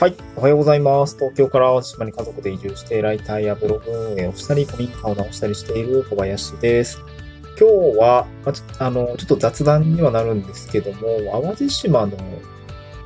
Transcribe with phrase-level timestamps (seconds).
[0.00, 0.14] はい。
[0.34, 1.16] おはようございます。
[1.16, 7.00] 東京から淡島に家族で移住して、ライターやブログ運営をしたり、古民家を直したりしている小林です。
[7.60, 12.16] 今日は、まあ、あの、ちょっと雑談にはなるんですけども、淡路島の、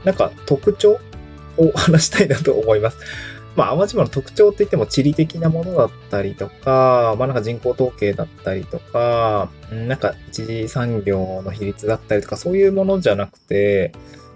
[0.04, 1.00] なんか特徴
[1.56, 2.98] を 話したいなと思います。
[3.56, 13.90] まあ、淡路島の特徴って言っても地理的なものだったりとか、まあなんか人口統計だったりとか、なんか一次産業の比率だったりとか、そういうものじゃなくて、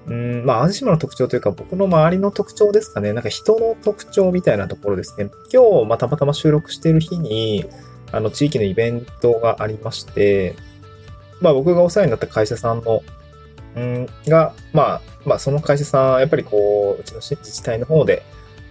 [0.09, 3.13] うん、まあ、安島の特徴というか、僕の周りの特徴ですかね。
[3.13, 5.31] なんか人の特徴みたいなところですね。
[5.53, 7.67] 今日、まあ、たまたま収録している日に、
[8.11, 10.57] あの、地域のイベントがありまして、
[11.41, 13.03] まあ、僕がお世話になった会社さんの、
[13.77, 18.23] うんが、まあ、まあ、その会社さん、やっぱりこう、うちの自治体の方で、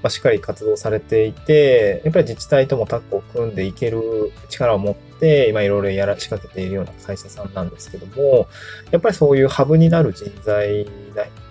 [0.03, 8.47] まあ、しっかり活動されていて、やっぱり自治体ともタッグを組んでいける力を持って、今いろいろやら仕掛けているような会社さんなんですけども、
[8.91, 10.87] やっぱりそういうハブになる人材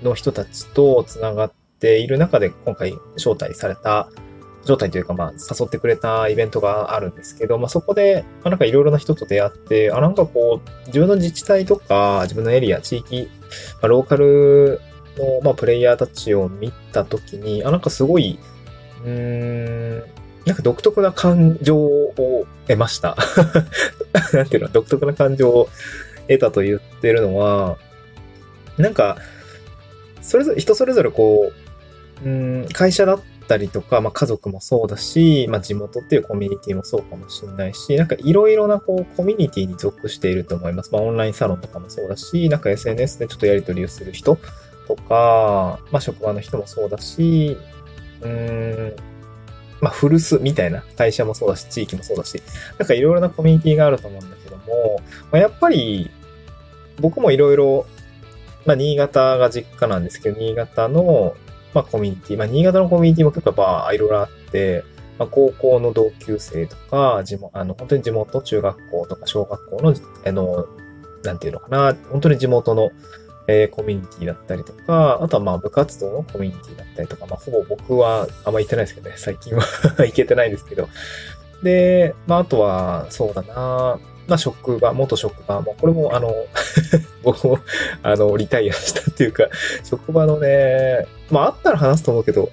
[0.03, 4.09] の人たちと繋がっている中で今回招待された、
[4.63, 13.29] 招待というかまあ誘ってくれたイベントがあるんですけど、まあそこで、まあなんかいろいろな人と出会って、あ、なんかこう、自分の自治体とか、自分のエリア、地域、
[13.75, 14.81] まあ、ローカル
[15.19, 18.39] の、まあ、プレイヤーたちを見たときに、あ、なんかすごい、
[19.05, 19.99] うーん、
[20.47, 23.17] なんか独特な感情を得ました。
[24.33, 25.69] なんていうの、独特な感情を
[26.29, 27.79] 得たと言ってるのは、
[28.79, 29.19] なんか、
[30.23, 31.53] それぞれ、人それぞれこ
[32.25, 40.91] う、うん、会社だったりとか、まあ家族もそうだし、まあ地元っていうコミュニティもそうかもしれないし、なんかいろいろなこうコミュニティに属していると思います。
[40.93, 44.39] まあオンラインサロンとかもそうだし、なんか SNS でちょっとやり取りをする人
[44.87, 47.57] とか、まあ職場の人もそうだし、
[48.21, 48.97] うーん、
[49.81, 52.43] まあ古巣みたいな会社もそうだし、地域もそうだし、
[52.79, 56.11] なんかいろいろなコミュニティがあると思うんだけども、まあ、やっぱり
[57.01, 57.87] 僕もいろいろ、
[58.65, 61.35] まあ新潟が実家なんですけど、新潟の、
[61.75, 64.85] まあコミュニティ、まあ新潟のコミュニティも結構やっぱいろいろあって、
[65.19, 69.95] まあ、高校の同級生とか、地元、あの、本当に地元、中学校とか小学校の、
[70.27, 70.67] あの、
[71.25, 72.91] なんていうのかな、本当に地元の、
[73.49, 79.63] えー、コミュニティだったりとか、あとはまあ部活動のコミュニティだったりとか、まあほぼ僕はあんま行ってないですけどね、 最近は
[79.99, 80.89] 行けてないですけど。
[81.63, 86.33] で、まああとは、そうだなまあ職場、元職場、もこれもあの
[87.23, 87.59] 僕も
[88.03, 89.49] あの、リタイアしたっていうか、
[89.85, 92.51] 職場のね、まああったら話すと思うけど、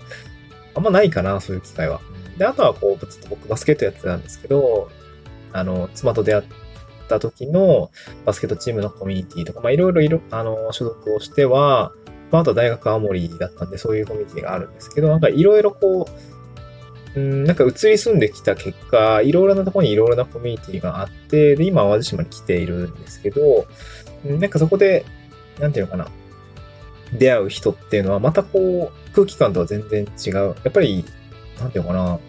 [0.75, 2.01] あんまないかな、そういう機会は。
[2.37, 4.89] で、あとはこう、ずっと僕バスケットやってたんですけど、
[5.51, 6.62] あの、妻と出会って、
[7.15, 7.91] った時の
[8.25, 11.93] バスケットチームのコミュニティとか、まあいろいろいろ、あの、所属をしては、
[12.31, 16.07] まああと大学青森だったんでそういうコミュニティがあるんですけど、なんかいろいろこ
[17.15, 23.67] う、うん、なんか移り住んできた結果、いろいろなところにいろいろなコミュニティがあって、で、今淡路島に来ているんですけど、
[24.25, 25.05] なんかそこで、
[25.59, 26.07] なんていうのかな、
[27.13, 30.33] 出会う人っていうのはまたこう、空気感とは全然違う。
[30.33, 31.05] やっぱり、
[31.59, 32.19] なんていうのかな、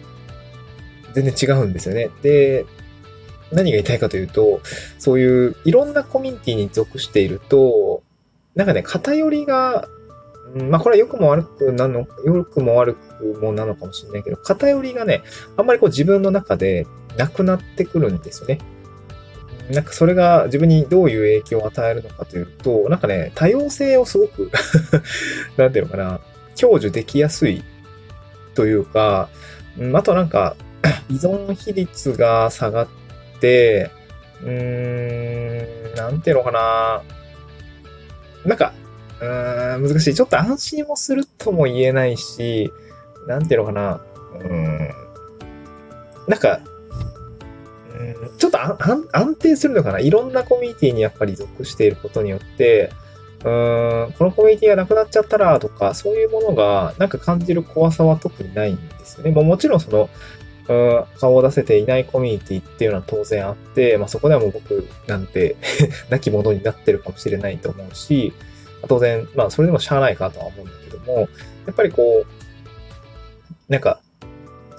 [1.13, 2.11] 全然違うんですよね。
[2.21, 2.65] で、
[3.51, 4.61] 何が言いたいかというと、
[4.97, 8.03] そういういろんなコミュニティに属していると、
[8.55, 9.87] なんかね、偏りが、
[10.55, 15.23] まあこれは良くも悪くなの、良くも悪くもなのかもしれないけど、偏りがね、
[15.57, 18.59] あんまりこう自分の中でなくなってくるんですよね。
[19.69, 24.51] なんかそれが自分にどういう影響を与えるのかというと、なんかね、多様性をすごく
[25.57, 26.19] なんていうのかな、
[26.55, 27.63] 享受できやすい
[28.53, 29.29] というか、
[29.93, 30.55] あとなんか、
[31.09, 33.04] 依存比率が下がって、
[34.43, 37.03] うーん、なんていうのかな。
[38.45, 38.73] なんか、
[39.21, 40.13] うーん、難しい。
[40.13, 42.71] ちょっと安心もするとも言えないし、
[43.27, 44.01] なんていうのかな。
[44.33, 44.89] うーん、
[46.27, 46.59] なんか、
[47.97, 52.91] うん、ちょっと安定するのかないろんなコミュニティにやっぱり属していることによって、
[53.43, 59.31] うーん、このコミュニティがなくなっちゃったらとか、そういうものがなんか感じる怖さは特にないんですよね。
[59.31, 60.09] ももちろんその、
[61.19, 65.55] 顔を出せていないコミュニティっていうのは当然あって、まあ、そこではもう僕なんて
[66.09, 68.33] 亡き者になってるかもしれないと思うし、
[68.87, 71.27] 当然、まあそれでもしゃあないかとは思うんだけども、や
[71.71, 73.99] っぱりこう、なんか、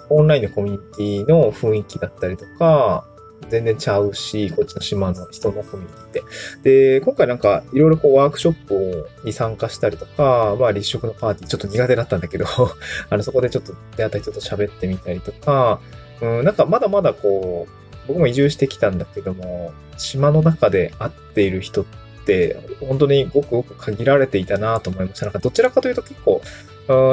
[0.08, 3.04] オンラインのコミュニティの雰囲気だったりとか、
[3.48, 6.98] 全然ちゃうし、こっちの島の人のコミュニティって。
[6.98, 12.46] で、今回なんかいろいろこうワークショップに参加したりとか、まあ立食のパーティーちょっと苦手だったんだけど
[13.10, 15.80] あのそこでちょっと出会った人と喋ってみたりとか、
[16.20, 21.84] うん、なんかまだまだこう、僕も移住してきたんだけども、島の中で会っている人っ
[22.24, 25.26] て、本当にごくごく限られていたなと思いました。
[25.26, 26.40] なんかどちらかというと結構、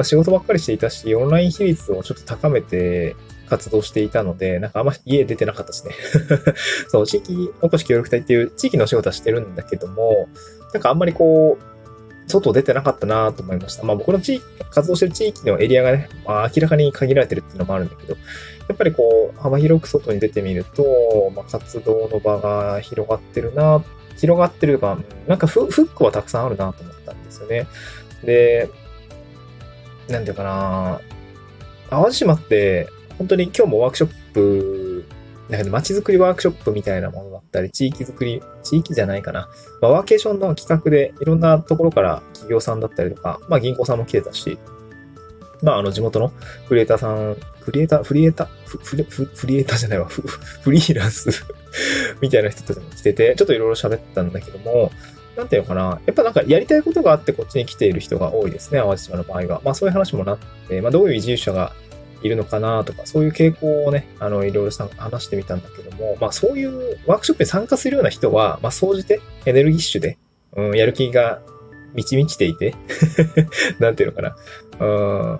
[0.04, 3.16] 仕事ばっかりしていたし、オンライン比率をちょっと高めて
[3.54, 5.94] 活動していたので、なんかあんま家出てなかったですね。
[6.90, 10.28] そう、地域おこし協力隊っていう地域のお仕事はしてるんだけども、
[10.74, 11.64] なんかあんまりこう、
[12.28, 13.84] 外出てなかったなと思いました。
[13.84, 18.20] まあ僕の地域、活動してる地域のエリアがね、まあ明らかに限られてるっていうのもあるんだけど、や
[18.74, 23.84] っぱりこう、幅広く外に出てみると、まあ活動の場が広がってるな、
[24.18, 24.98] 広がってるか、
[25.28, 27.68] なんかフックはたくさんあるなと思ったんですよね。
[28.24, 28.70] で、
[30.08, 31.00] なんていうかな
[31.90, 32.88] 淡路島って、
[33.18, 35.06] 本当に今日もワークショップ、
[35.50, 39.50] なんか、街づくりワークショップみたいなものだったり、地域づくり、地域じゃないかな。
[39.82, 44.58] まあ、ワーケーションの企画でいろんなところから企業さんだったりとか、まあ銀行さんも来てたし、
[45.62, 46.32] まああの地元の
[46.68, 51.46] クリエイターさん、クリエイター、フリエイター、フフフフリエイターじゃないわ、フフリーランス
[52.22, 54.92] みたいな人たちも来てて、ちょっといろいろ喋ったんだけども、
[55.38, 56.00] なんていうのかな。
[56.06, 59.62] やっぱなんかやりたいことがあってこっちに来ている人が多いですね、淡路島の場合は。
[59.64, 60.38] まあそういう話もなっ
[60.68, 61.74] て、まあどういう移住者が
[62.24, 70.18] いるのかなとか、そういう傾向をね、あの、いろいろ話してみたんだけども、まあそういうワークショップに参加するような人は、まあ総じてエネルギッシュで、
[70.56, 71.42] うん、やる気が
[71.94, 72.76] 満ち満ちていて
[73.80, 74.36] なんていうのかな。
[74.80, 75.40] う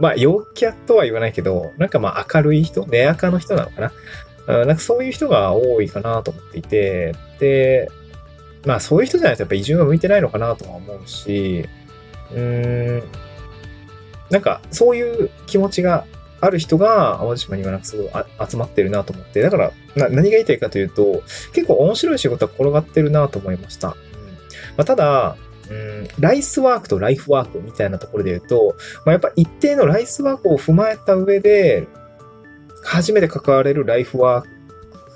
[0.00, 3.92] まあ、陽キャとは言わないけど、なんかまあ明るい人、根垢の人なのかな。
[4.46, 7.88] うん、なんかそういう人が多いかなと思っていて、で、
[8.66, 11.68] まあそういう人じゃないとやっぱ移住が向いてないのかなとは思うし、
[12.32, 13.02] うーん、
[14.30, 16.06] なんかそういう気持ちが
[16.40, 18.10] ある人が淡路島にはなんかすごい
[18.48, 21.22] 集まってるなと思って、だからな何が言いたいかというと、
[21.52, 23.88] 結構面白い仕事が転がってるなと思いました。
[23.88, 23.94] うん
[24.76, 25.36] まあ、ただ、
[25.70, 31.86] うん、ライスワークとライフワークみたいなところで言うと、まあ、やっぱ一定のライスワークを踏まえた上で、
[32.82, 34.46] 初めて関われるライフワー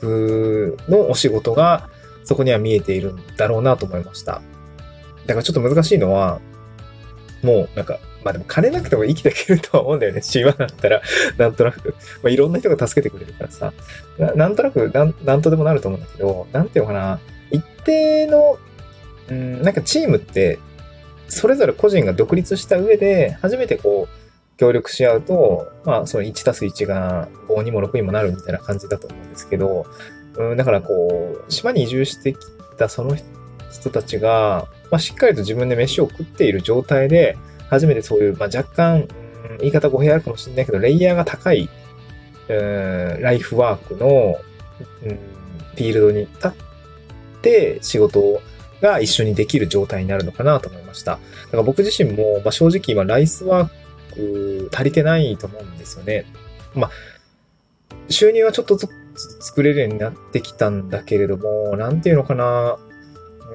[0.01, 1.89] クのお仕事が、
[2.25, 4.43] そこには見えているんだろうなと思いました。
[5.27, 6.41] だからちょっと難しいのは、
[7.43, 10.21] もうなんか、まあでも金なくても生きていけるとは思うんだよね。
[10.21, 11.01] 島だったら、
[11.39, 11.95] なんとなく。
[12.23, 13.73] まあいろんな人が助けてくれるからさ。
[14.19, 17.21] ななんとなくなん、なんとでもなると思うんだけど、なんていうのかな。
[17.51, 18.59] 一定の、
[19.31, 20.59] うん、なんかチームって、
[21.27, 29.87] それぞれ個人が独立した上で、初めてこう、協力し合うと、まあ、その1たす1が5にも6にもなるみたいな感じだと思うんですけど、
[30.37, 32.39] うん、だからこう、島に移住してき
[32.77, 33.17] たその
[33.71, 39.09] 人たちが、まあ、しっかりと自分で飯を食っている状態で、初めてそういう、まあ、若干、
[39.51, 41.69] うん、言い方語弊あるかもしれないけど、レイヤーが高い、
[42.49, 44.37] うん、ライフワークの、
[45.03, 46.53] うん、フィールドに立っ
[47.43, 48.41] て仕事
[48.81, 51.13] が一緒にできる状態になるのかなと思いました。
[51.13, 53.69] だから僕自身も、まあ、正直今ライスワー
[54.15, 56.27] ク足りてないと思うんですよね。
[56.75, 56.91] まあ、
[58.09, 62.79] 収入はちょっとずつ作れるようになってきたんだけれども、なんていうのかな。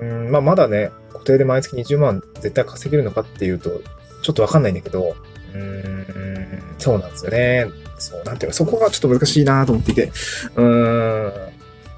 [0.02, 3.82] うん、まあ、まだね、固定で毎月20万絶対稼げるのかっていうと、
[4.24, 5.16] ちょっとわかんないんだけど、
[5.54, 7.68] うーん、そうなんですよね。
[8.00, 10.12] そう、なんていうか、そこがちょっと難しいなと思っていて。
[10.56, 11.32] うーん。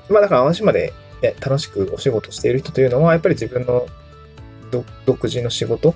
[0.09, 3.87] まあだから、淡島で、ね、楽しくお仕事している人というのは、やっぱり自分の
[5.05, 5.95] 独自の仕事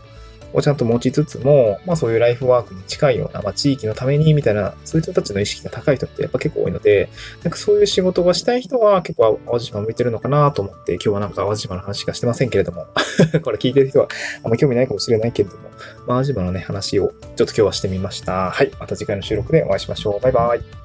[0.54, 7.10] をちゃんと持ちつつも、まあそういうライフワークに近いような、まあ地域のためにみたいな、そういう人たちの意識が高い人ってやっぱ結構多いので、
[7.44, 12.88] なんかそういう仕事がしたい人は結構淡路島向いてるのかなと思って、今日はなんか淡路島の話しかしてませんけれども
[13.44, 14.08] これ聞いてる人は
[14.44, 15.70] あんま興味ないかもしれないけれども、
[16.08, 18.52] まあ、淡路島のね、話をちょっと今日はしてみました。
[18.52, 18.72] はい。
[18.80, 20.20] また次回の収録でお会いしましょう。
[20.20, 20.79] バイバイ。